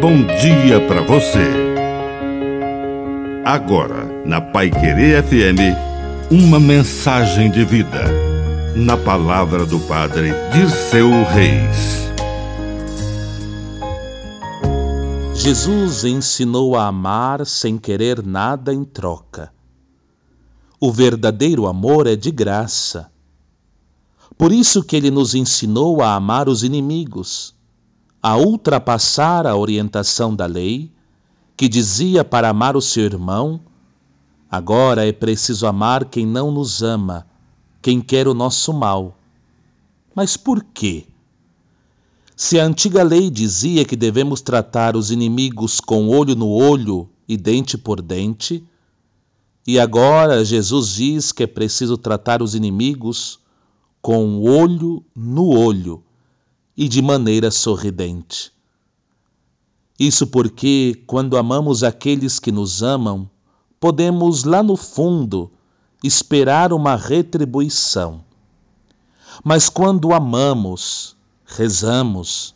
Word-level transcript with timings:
bom 0.00 0.24
dia 0.40 0.80
para 0.88 1.02
você. 1.02 1.46
Agora, 3.44 4.06
na 4.24 4.40
Pai 4.40 4.70
Querer 4.70 5.22
FM, 5.22 5.76
uma 6.30 6.58
mensagem 6.58 7.50
de 7.50 7.66
vida. 7.66 8.04
Na 8.74 8.96
palavra 8.96 9.66
do 9.66 9.78
Padre 9.80 10.32
Dirceu 10.54 11.10
Reis. 11.24 12.08
Jesus 15.34 16.04
ensinou 16.04 16.76
a 16.76 16.86
amar 16.86 17.44
sem 17.44 17.76
querer 17.76 18.24
nada 18.24 18.72
em 18.72 18.84
troca. 18.84 19.52
O 20.80 20.90
verdadeiro 20.90 21.66
amor 21.66 22.06
é 22.06 22.16
de 22.16 22.30
graça. 22.30 23.10
Por 24.38 24.50
isso 24.50 24.82
que 24.82 24.96
ele 24.96 25.10
nos 25.10 25.34
ensinou 25.34 26.00
a 26.00 26.14
amar 26.14 26.48
os 26.48 26.62
inimigos 26.62 27.59
a 28.22 28.36
ultrapassar 28.36 29.46
a 29.46 29.56
orientação 29.56 30.34
da 30.34 30.44
lei, 30.44 30.90
que 31.56 31.68
dizia 31.68 32.22
para 32.22 32.50
amar 32.50 32.76
o 32.76 32.82
seu 32.82 33.04
irmão, 33.04 33.60
agora 34.50 35.06
é 35.06 35.12
preciso 35.12 35.66
amar 35.66 36.04
quem 36.04 36.26
não 36.26 36.50
nos 36.50 36.82
ama, 36.82 37.26
quem 37.80 38.00
quer 38.00 38.28
o 38.28 38.34
nosso 38.34 38.72
mal. 38.74 39.16
Mas 40.14 40.36
por 40.36 40.62
quê? 40.62 41.06
Se 42.36 42.58
a 42.60 42.64
antiga 42.64 43.02
lei 43.02 43.30
dizia 43.30 43.84
que 43.84 43.96
devemos 43.96 44.40
tratar 44.42 44.96
os 44.96 45.10
inimigos 45.10 45.80
com 45.80 46.08
olho 46.08 46.34
no 46.34 46.48
olho 46.48 47.08
e 47.26 47.36
dente 47.36 47.78
por 47.78 48.02
dente, 48.02 48.64
e 49.66 49.78
agora 49.78 50.44
Jesus 50.44 50.94
diz 50.94 51.32
que 51.32 51.44
é 51.44 51.46
preciso 51.46 51.96
tratar 51.96 52.42
os 52.42 52.54
inimigos 52.54 53.38
com 54.02 54.42
olho 54.42 55.04
no 55.14 55.48
olho 55.48 56.02
e 56.80 56.88
de 56.88 57.02
maneira 57.02 57.50
sorridente. 57.50 58.50
Isso 59.98 60.26
porque, 60.26 61.04
quando 61.06 61.36
amamos 61.36 61.84
aqueles 61.84 62.38
que 62.38 62.50
nos 62.50 62.82
amam, 62.82 63.28
podemos 63.78 64.44
lá 64.44 64.62
no 64.62 64.78
fundo 64.78 65.52
esperar 66.02 66.72
uma 66.72 66.96
retribuição. 66.96 68.24
Mas 69.44 69.68
quando 69.68 70.14
amamos, 70.14 71.14
rezamos, 71.44 72.54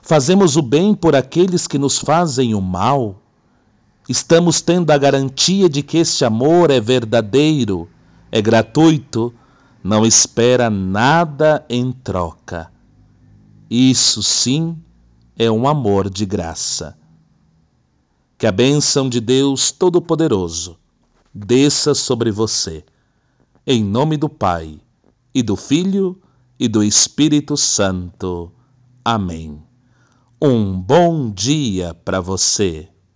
fazemos 0.00 0.56
o 0.56 0.62
bem 0.62 0.94
por 0.94 1.16
aqueles 1.16 1.66
que 1.66 1.76
nos 1.76 1.98
fazem 1.98 2.54
o 2.54 2.60
mal, 2.60 3.20
estamos 4.08 4.60
tendo 4.60 4.92
a 4.92 4.96
garantia 4.96 5.68
de 5.68 5.82
que 5.82 5.98
este 5.98 6.24
amor 6.24 6.70
é 6.70 6.78
verdadeiro, 6.78 7.88
é 8.30 8.40
gratuito, 8.40 9.34
não 9.82 10.06
espera 10.06 10.70
nada 10.70 11.66
em 11.68 11.90
troca. 11.90 12.72
Isso 13.70 14.22
sim 14.22 14.76
é 15.36 15.50
um 15.50 15.66
amor 15.66 16.10
de 16.10 16.26
graça. 16.26 16.96
Que 18.36 18.46
a 18.46 18.52
bênção 18.52 19.08
de 19.08 19.20
Deus 19.20 19.72
Todo-Poderoso 19.72 20.76
desça 21.32 21.94
sobre 21.94 22.30
você. 22.30 22.84
Em 23.66 23.82
nome 23.82 24.16
do 24.16 24.28
Pai, 24.28 24.80
e 25.34 25.42
do 25.42 25.56
Filho, 25.56 26.20
e 26.58 26.68
do 26.68 26.82
Espírito 26.82 27.56
Santo. 27.56 28.52
Amém. 29.04 29.60
Um 30.40 30.78
bom 30.78 31.30
dia 31.30 31.94
para 31.94 32.20
você. 32.20 32.88